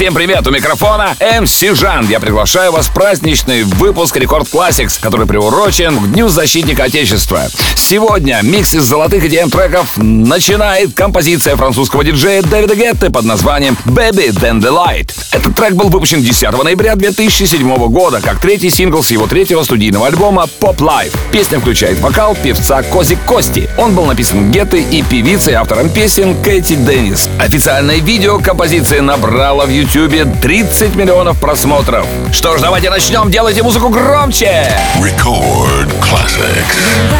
[0.00, 2.08] Всем привет, у микрофона МС Жан.
[2.08, 7.42] Я приглашаю вас в праздничный выпуск Record Classics, который приурочен к Дню Защитника Отечества.
[7.74, 14.30] Сегодня микс из золотых EDM треков начинает композиция французского диджея Дэвида Гетты под названием Baby
[14.30, 15.14] When the Light.
[15.32, 20.06] Этот трек был выпущен 10 ноября 2007 года как третий сингл с его третьего студийного
[20.06, 21.14] альбома Pop Life.
[21.30, 23.68] Песня включает вокал певца Кози Кости.
[23.76, 27.28] Он был написан Геттой и певицей автором песен Кэти Деннис.
[27.38, 32.06] Официальное видео композиции набрало в YouTube Ютубе 30 миллионов просмотров.
[32.32, 33.28] Что ж, давайте начнем.
[33.28, 34.72] Делайте музыку громче.
[35.00, 37.10] Record Classics.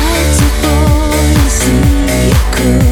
[2.60, 2.89] up in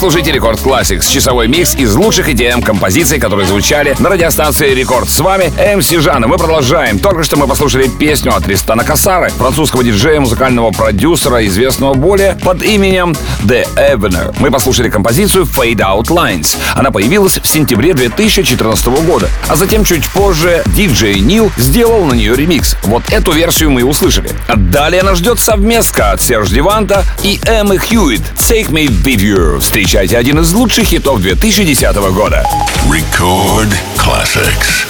[0.00, 5.10] слушаете Record Classics, часовой микс из лучших EDM композиций, которые звучали на радиостанции Рекорд.
[5.10, 6.98] С вами МС Жан, и мы продолжаем.
[6.98, 12.62] Только что мы послушали песню от Тристана Касары, французского диджея, музыкального продюсера, известного более под
[12.62, 14.34] именем The Avener.
[14.38, 16.56] Мы послушали композицию Fade Out Lines.
[16.74, 22.34] Она появилась в сентябре 2014 года, а затем чуть позже диджей Нил сделал на нее
[22.34, 22.74] ремикс.
[22.84, 24.30] Вот эту версию мы и услышали.
[24.48, 29.60] А далее нас ждет совместка от Сержа Деванта и Эммы Хьюитт «Take Me With You».
[29.60, 32.46] Встреча встречайте один из лучших хитов 2010 года.
[32.88, 34.86] Record Classics.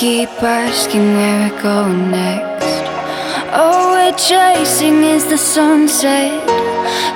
[0.00, 2.88] keep asking where we're going next.
[3.52, 6.40] All we're chasing is the sunset.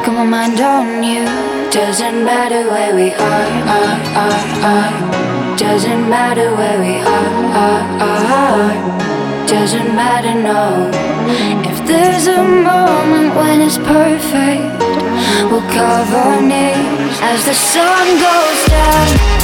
[0.04, 1.24] Got my mind on you.
[1.72, 3.48] Doesn't matter where we are,
[3.78, 5.56] are, are, are.
[5.56, 7.32] Doesn't matter where we are,
[7.64, 9.46] are, are.
[9.48, 10.90] Doesn't matter, no.
[11.70, 14.76] If there's a moment when it's perfect,
[15.48, 19.43] we'll cover our knees as the sun goes down.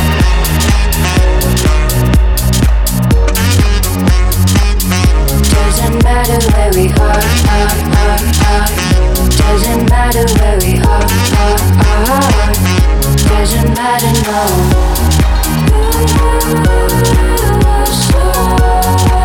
[6.20, 8.68] matter where we are, are, are, are.
[9.30, 11.08] Doesn't matter where we are,
[11.40, 11.60] are,
[12.10, 12.52] are.
[13.16, 14.40] Doesn't matter no.
[15.72, 17.00] Ooh, ooh, ooh,
[17.64, 19.19] ooh, so.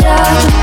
[0.00, 0.55] just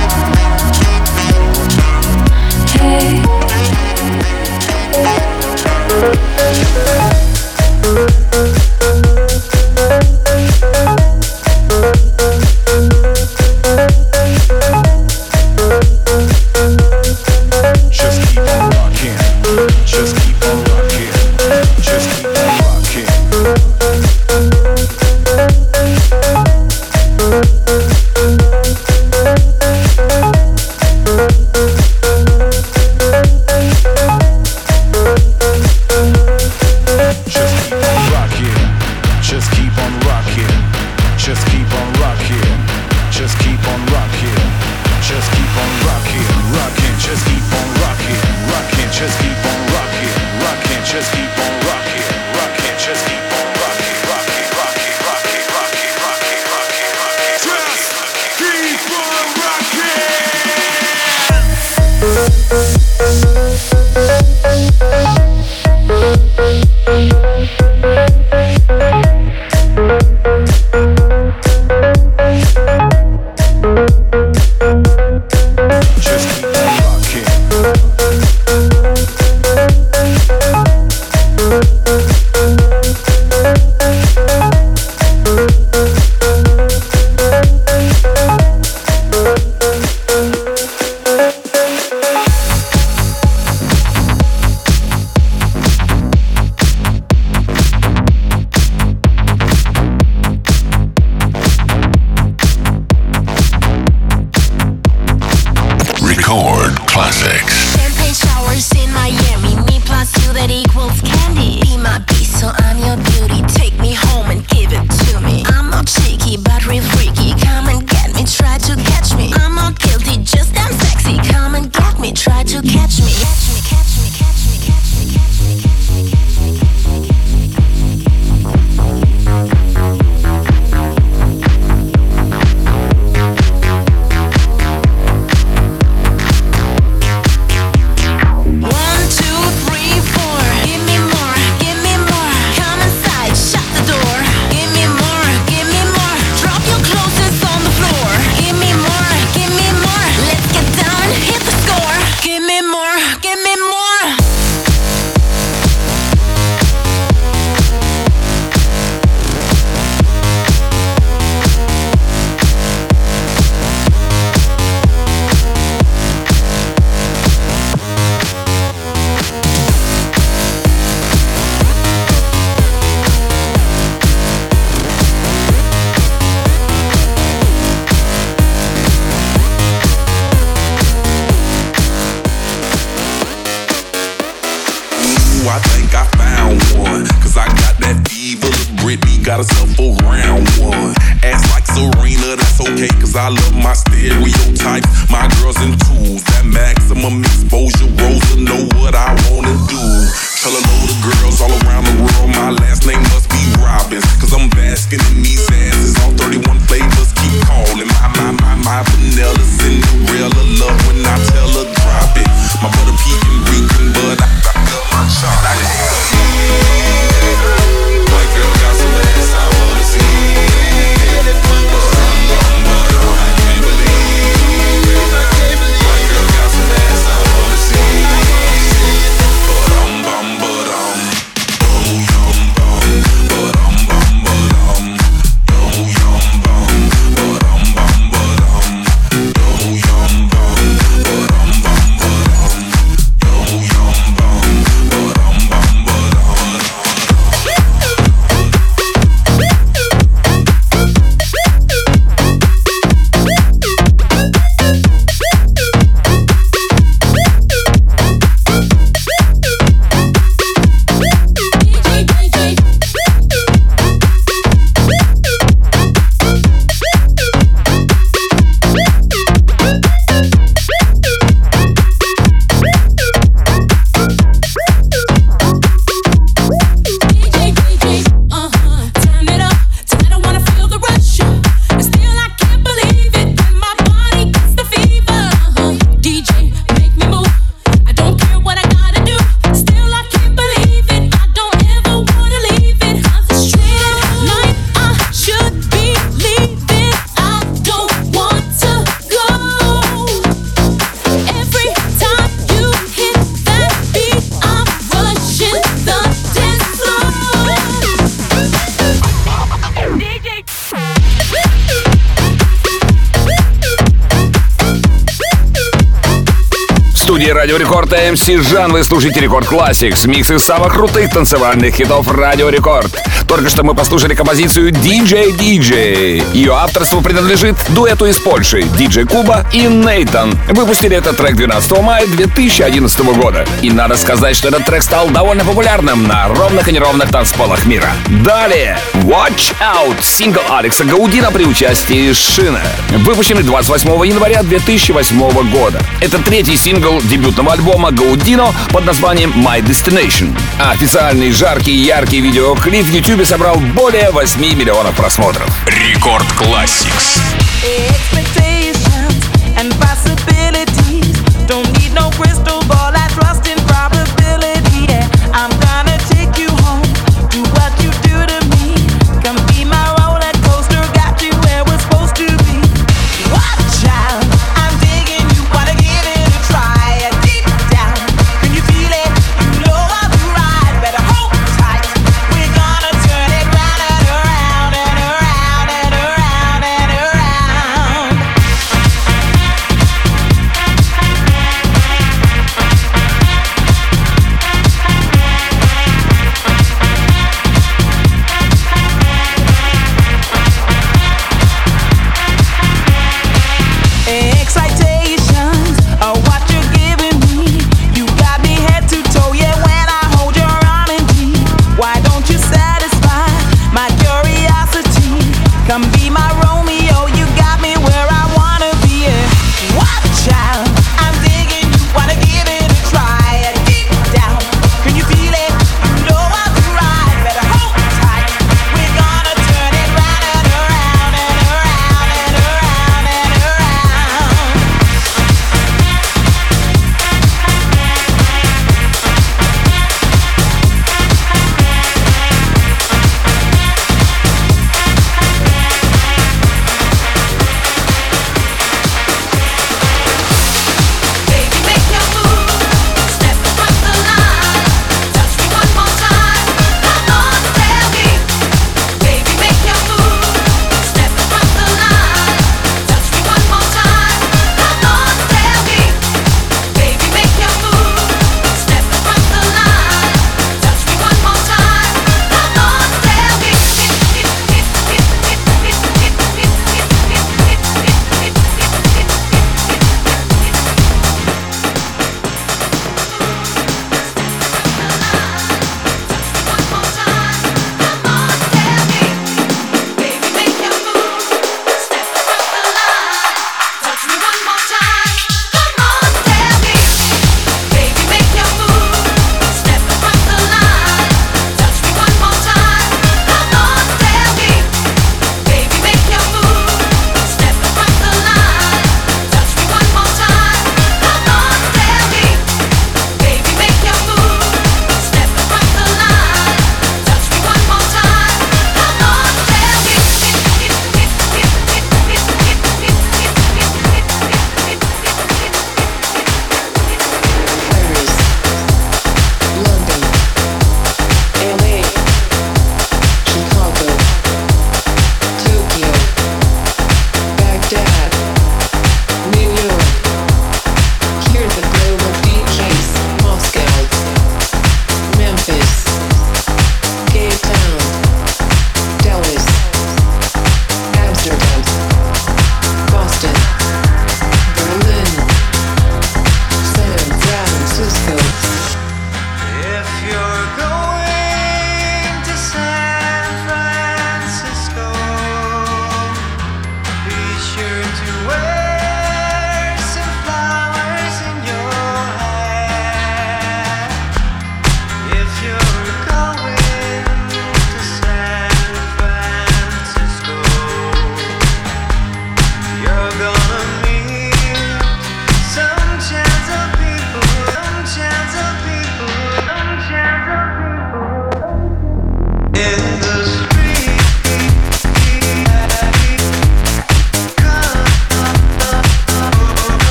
[317.94, 318.72] Рекорд МС Жан.
[318.72, 322.92] Вы слушаете Record Classics, микс из самых крутых танцевальных хитов Радио Рекорд.
[323.27, 326.24] Только что мы послушали композицию DJ DJ.
[326.34, 330.38] Ее авторство принадлежит дуэту из Польши DJ Куба и Нейтан.
[330.50, 333.46] Выпустили этот трек 12 мая 2011 года.
[333.62, 337.92] И надо сказать, что этот трек стал довольно популярным на ровных и неровных танцполах мира.
[338.25, 342.62] Далее Watch Out, сингл Алекса Гаудино при участии Шина.
[342.90, 345.79] Выпущенный 28 января 2008 года.
[346.01, 350.35] Это третий сингл дебютного альбома Гаудино под названием My Destination.
[350.59, 355.50] А официальный жаркий и яркий видеоклип в YouTube собрал более 8 миллионов просмотров.
[355.68, 357.19] Record Classics.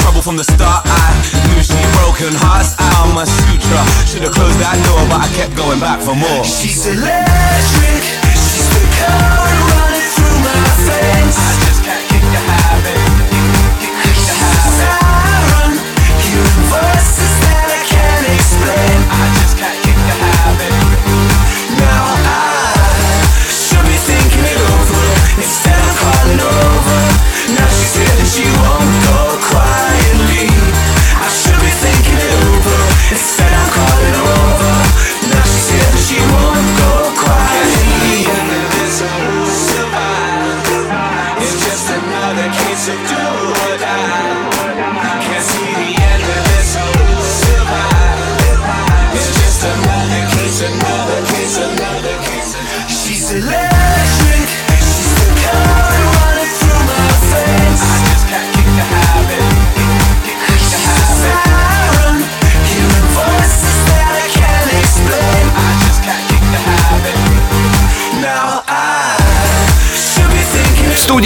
[0.00, 1.12] trouble from the start I
[1.48, 2.74] knew she broken hearts.
[2.78, 6.44] I'm a sutra Should've closed that door but I kept going back for more.
[6.44, 8.02] She's electric.
[8.34, 11.36] She's the current running through my veins.
[11.36, 12.69] I just can't kick the habit.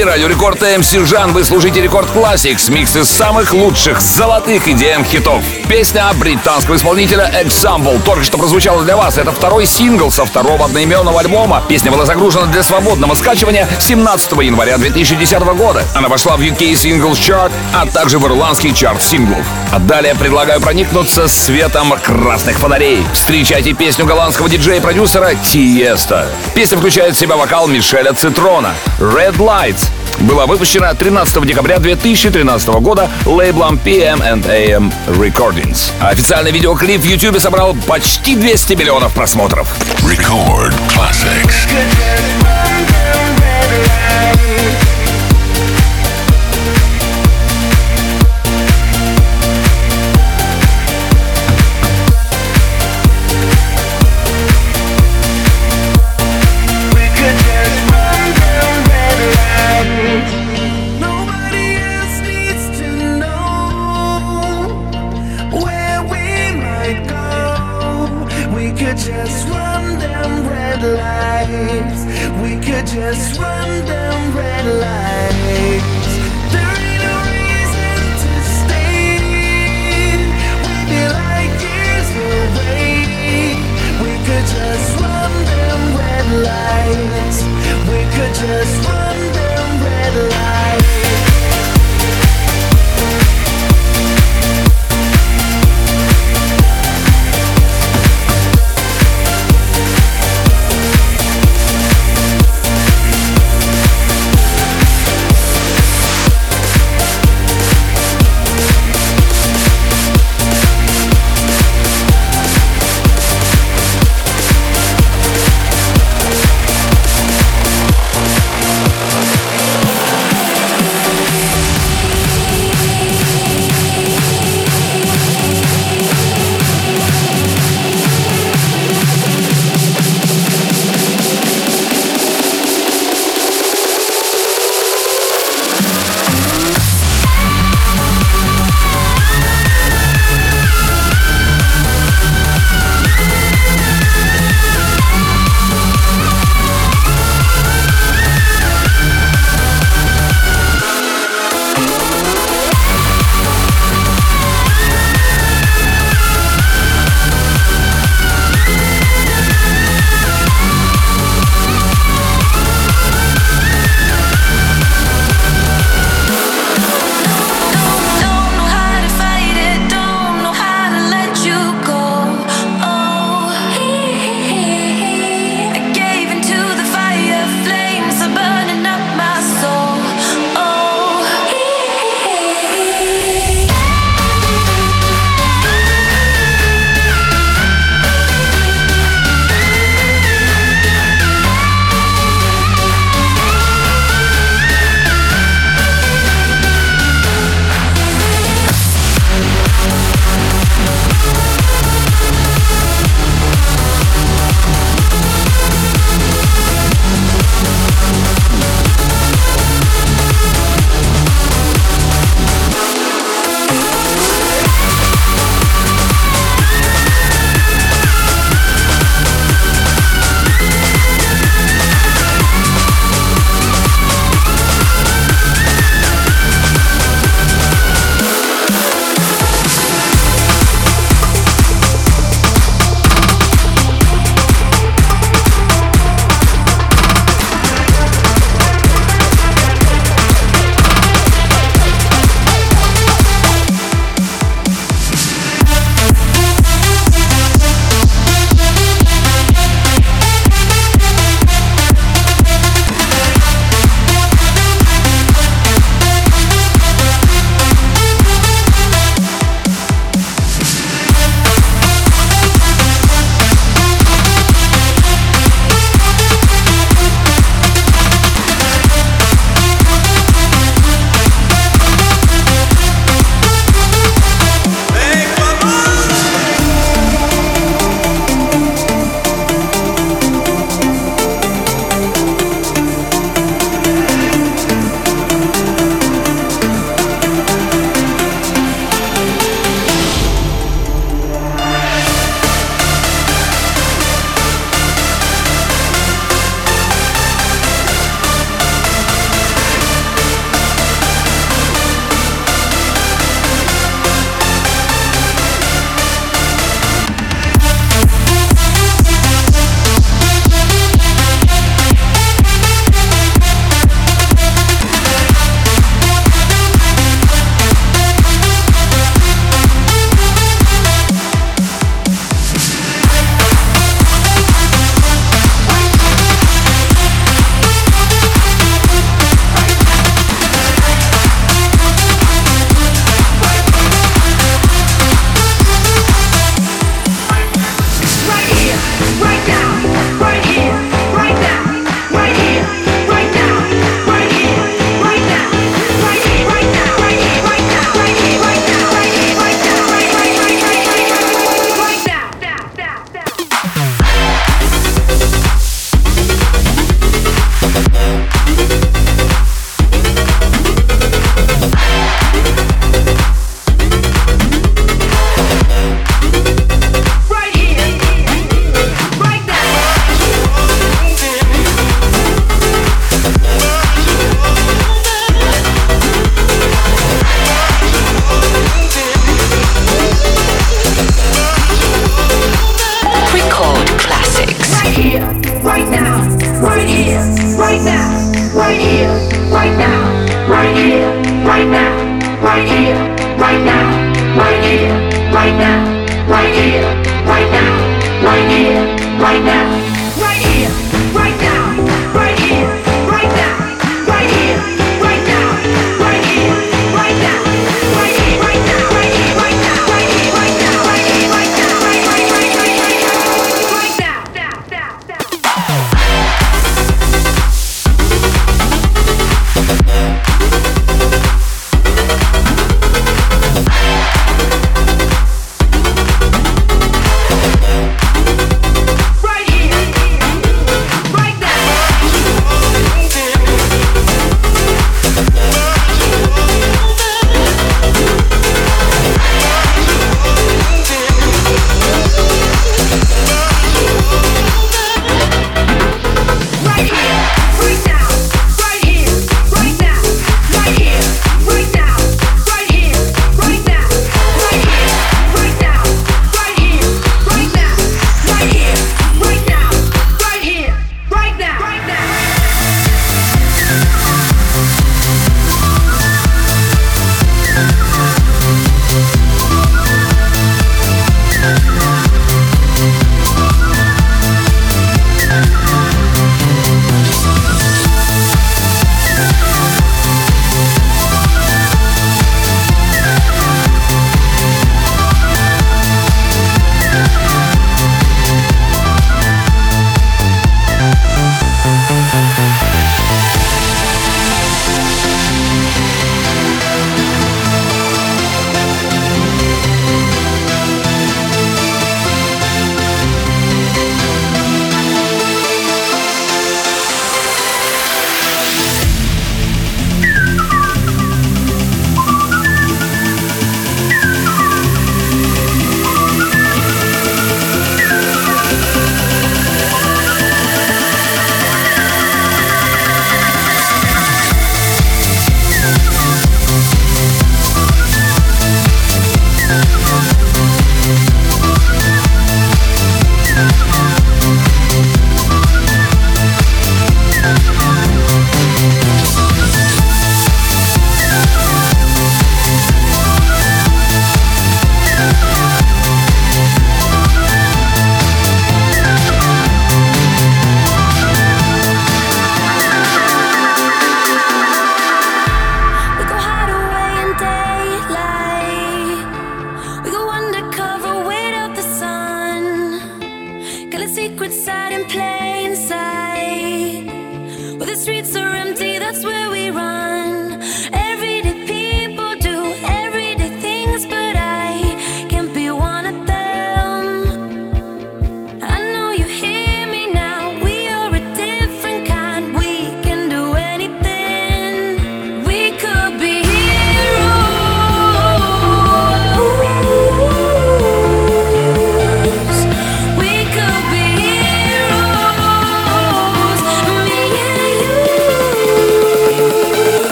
[0.00, 1.32] Эфире Радио Рекорд МС Жан.
[1.32, 5.44] Вы слушаете Record Classics, микс из самых лучших золотых EDM хитов.
[5.70, 9.18] Песня британского исполнителя Example только что прозвучала для вас.
[9.18, 11.62] Это второй сингл со второго одноименного альбома.
[11.68, 15.84] Песня была загружена для свободного скачивания 17 января 2010 года.
[15.94, 19.46] Она вошла в UK Singles Chart, а также в ирландский чарт синглов.
[19.70, 23.06] А далее предлагаю проникнуться светом красных фонарей.
[23.14, 26.26] Встречайте песню голландского диджея и продюсера Тиеста.
[26.52, 28.74] Песня включает в себя вокал Мишеля Цитрона.
[28.98, 29.86] Red Lights
[30.20, 35.90] была выпущена 13 декабря 2013 года лейблом PM AM Recordings.
[36.00, 39.68] Официальный видеоклип в YouTube собрал почти 200 миллионов просмотров.
[40.02, 40.74] Record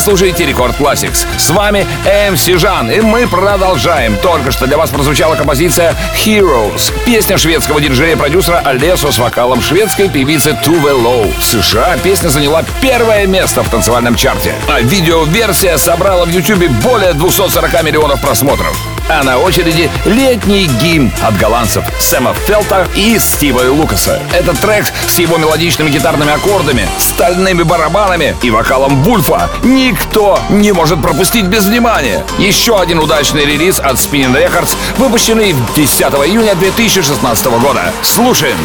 [0.00, 1.26] слушаете Рекорд Classics.
[1.36, 1.86] С вами
[2.30, 4.16] МС Жан, и мы продолжаем.
[4.16, 6.92] Только что для вас прозвучала композиция Heroes.
[7.04, 11.26] Песня шведского диджея-продюсера Олесо с вокалом шведской певицы Туве Лоу.
[11.38, 14.54] В США песня заняла первое место в танцевальном чарте.
[14.68, 18.93] А видеоверсия собрала в YouTube более 240 миллионов просмотров.
[19.08, 24.20] А на очереди летний гимн от голландцев Сэма Фелта и Стива Лукаса.
[24.32, 31.02] Этот трек с его мелодичными гитарными аккордами, стальными барабанами и вокалом Вульфа никто не может
[31.02, 32.24] пропустить без внимания.
[32.38, 37.92] Еще один удачный релиз от Spinning Records, выпущенный 10 июня 2016 года.
[38.02, 38.56] Слушаем.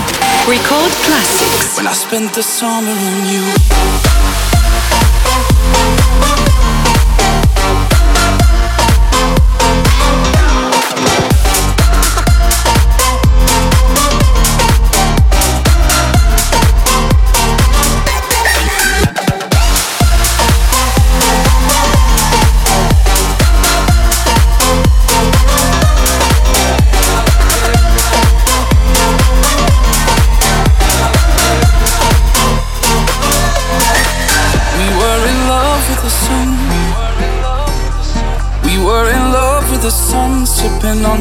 [0.48, 1.78] Record Classics.
[1.78, 4.09] When I spent the summer on you.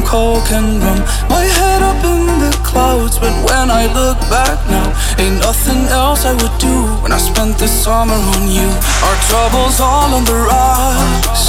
[0.09, 0.97] Coke and rum.
[1.29, 4.89] My head up in the clouds, but when I look back now.
[5.21, 8.69] Ain't nothing else I would do when I spent the summer on you.
[9.05, 11.43] Our troubles all on the rocks.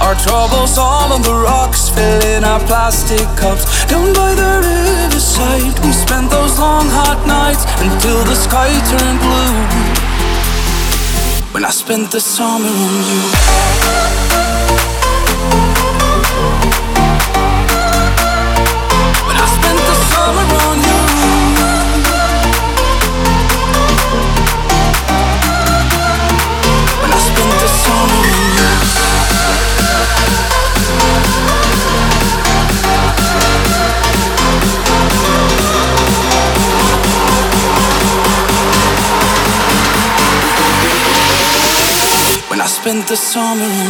[0.00, 3.64] Our troubles all on the rocks, filling our plastic cups.
[3.84, 9.60] Down by the riverside, we spent those long hot nights until the sky turned blue.
[11.52, 14.39] When I spent the summer on you.
[43.10, 43.89] The summer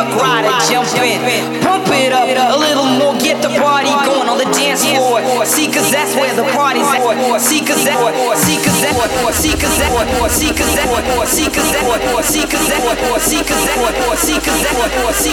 [0.00, 1.20] The crowd are jumping.
[1.60, 5.20] Pump it up a little more, get the party going on the dance floor.
[5.44, 7.04] See, cause that's where the party's at.
[7.36, 10.00] See, cause see, cause see, cause see, cause see, cause
[10.32, 10.72] see, cause
[11.28, 11.68] see, cause
[12.24, 12.80] see, cause see, cause
[13.28, 14.56] see, cause see, cause see, cause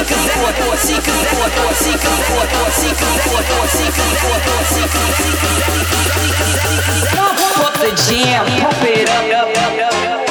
[0.03, 1.47] see, cause
[7.79, 10.26] the jam, pump it up.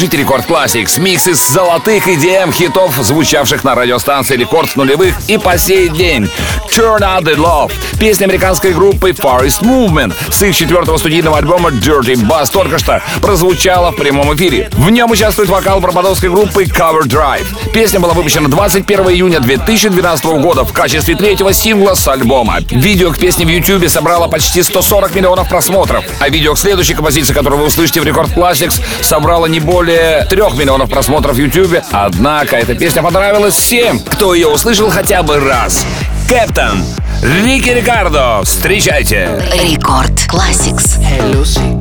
[0.00, 5.58] Слушаете Record Classics, микс из золотых EDM хитов, звучавших на радиостанции Рекорд нулевых и по
[5.58, 6.26] сей день.
[6.72, 7.72] Turn Up The Love.
[7.98, 13.02] Песня американской группы Far East Movement с их четвертого студийного альбома Dirty Bass только что
[13.20, 14.70] прозвучала в прямом эфире.
[14.72, 17.72] В нем участвует вокал барбадосской группы Cover Drive.
[17.72, 22.60] Песня была выпущена 21 июня 2012 года в качестве третьего сингла с альбома.
[22.70, 27.34] Видео к песне в YouTube собрало почти 140 миллионов просмотров, а видео к следующей композиции,
[27.34, 31.82] которую вы услышите в Record Classics, собрало не более 3 миллионов просмотров в YouTube.
[31.90, 35.84] Однако эта песня понравилась всем, кто ее услышал хотя бы раз.
[36.29, 36.83] Кэптон,
[37.21, 39.41] Рики Рикардо, встречайте!
[39.53, 40.97] Рекорд Classics.
[40.99, 41.77] Hey Lucy,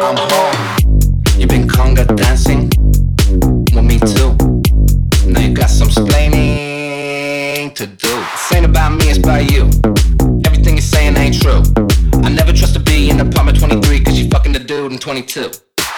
[0.00, 0.56] I'm home.
[1.36, 2.70] You been conga dancing?
[3.72, 4.36] Well, me too.
[5.26, 8.08] Now you got some explaining to do.
[8.08, 9.70] This ain't about me, it's about you.
[10.46, 11.62] Everything you're saying ain't true.
[12.24, 15.50] I never trust a B in apartment 23 cause you fucking the dude in 22.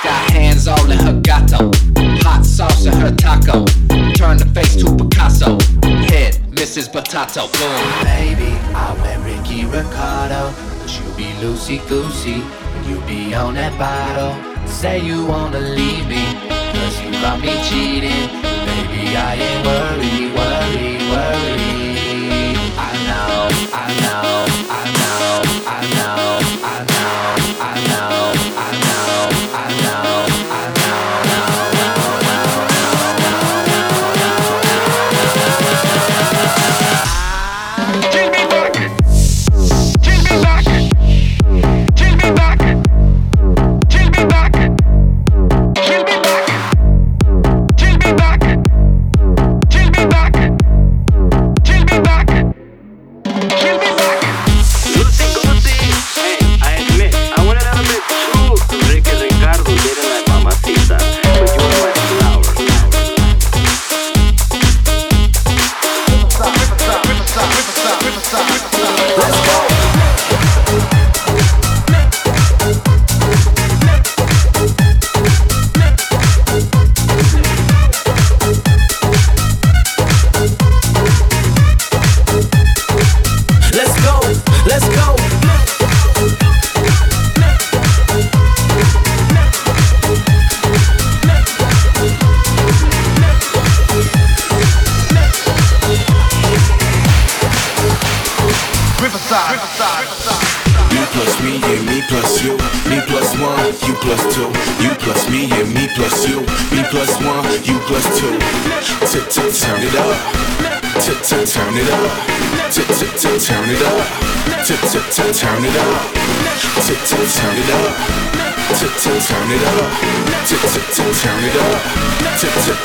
[0.03, 1.70] Got hands all in her gato.
[2.22, 3.64] Hot sauce in her taco.
[4.14, 5.59] Turn the face to Picasso.
[6.66, 7.41] Head, is Potato.
[7.41, 8.03] Boom.
[8.03, 10.51] Baby, I went Ricky Ricardo.
[10.80, 12.41] But you be loosey goosey.
[12.89, 14.34] You be on that bottle.
[14.68, 16.26] Say you wanna leave me.
[16.74, 18.30] Cause you caught me cheating.
[18.66, 21.74] Baby, I ain't worried, worried, worried.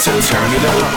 [0.01, 0.89] So turn it up.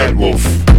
[0.00, 0.69] Bad Wolf.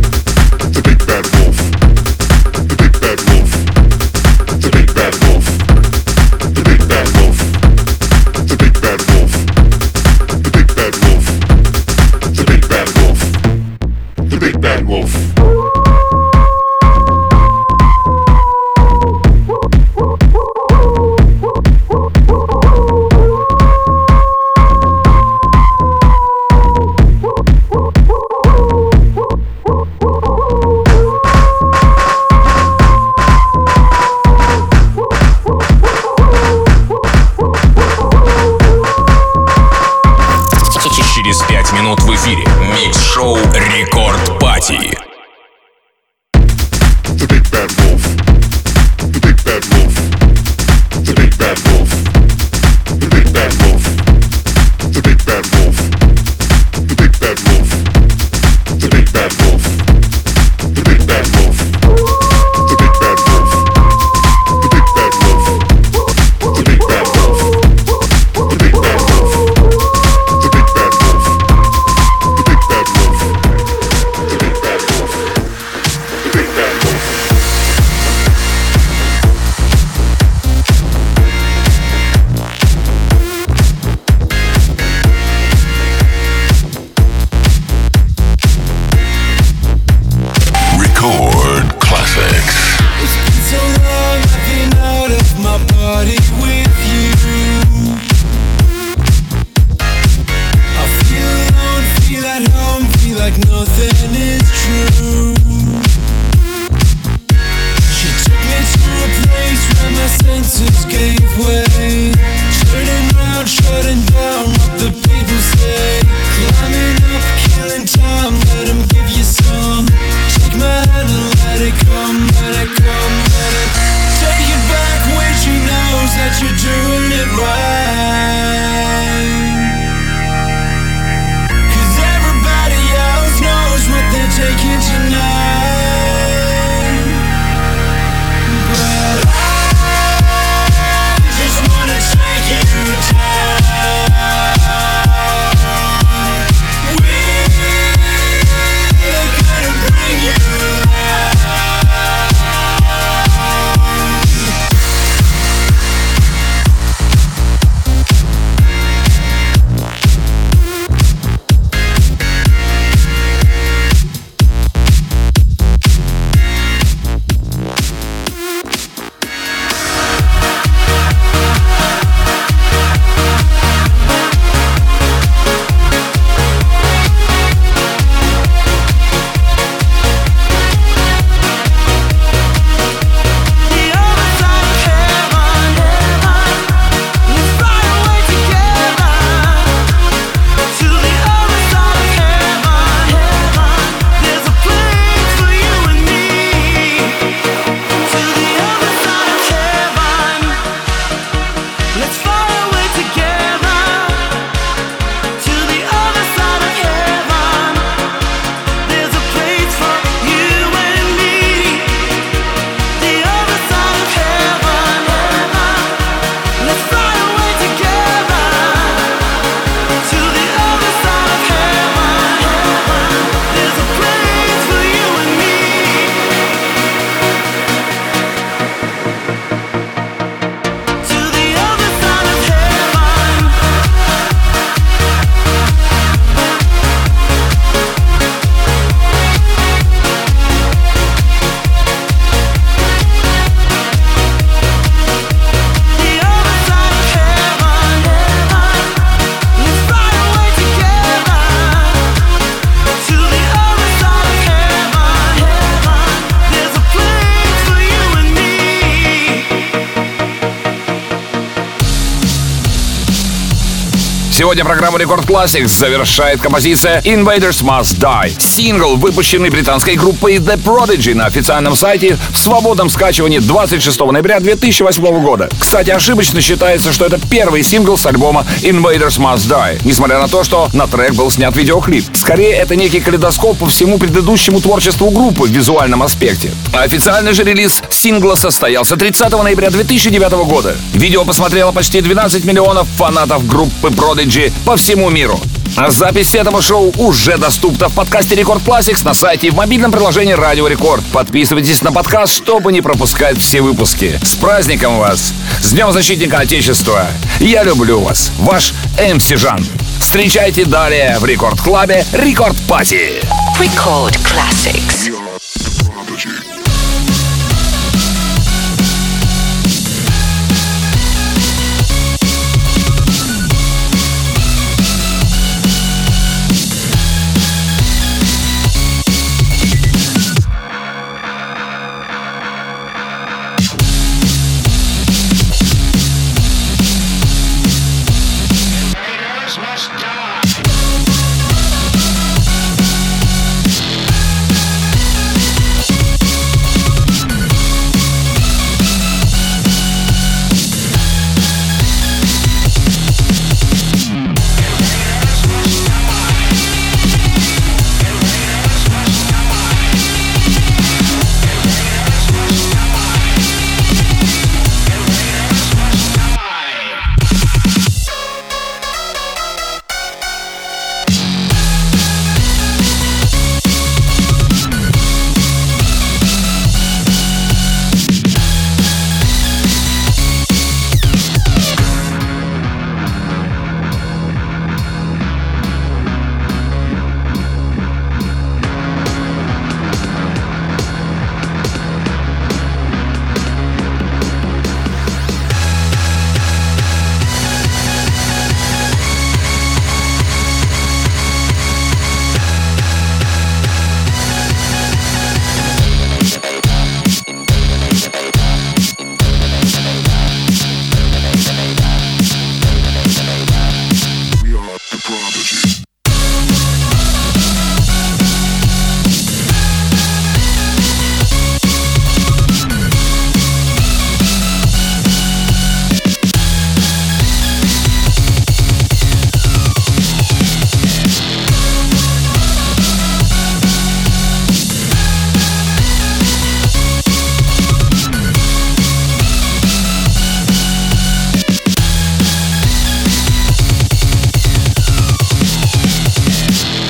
[264.52, 268.34] Сегодня программу Рекорд Classics завершает композиция Invaders Must Die.
[268.40, 275.22] Сингл, выпущенный британской группой The Prodigy на официальном сайте в свободном скачивании 26 ноября 2008
[275.22, 275.50] года.
[275.60, 280.44] Кстати, ошибочно считается, что это первый сингл с альбома Invaders Must Die, несмотря на то,
[280.44, 282.06] что на трек был снят видеоклип.
[282.14, 286.52] Скорее, это некий калейдоскоп по всему предыдущему творчеству группы в визуальном аспекте.
[286.74, 290.76] Официальный же релиз сингла состоялся 30 ноября 2009 года.
[290.94, 295.40] Видео посмотрело почти 12 миллионов фанатов группы Prodigy по всему миру.
[295.78, 299.92] А запись этого шоу уже доступна в подкасте Record Classics на сайте и в мобильном
[299.92, 301.04] приложении Радио Рекорд.
[301.14, 304.20] Подписывайтесь на подкаст, чтобы не пропускать все выпуски.
[304.24, 305.34] С праздником вас!
[305.62, 307.06] С Днем Защитника Отечества!
[307.40, 308.32] Я люблю вас!
[308.40, 309.64] Ваш МС Жан.
[310.00, 313.22] Встречайте далее в Record Club е Record Party.
[313.60, 314.91] Record Classics.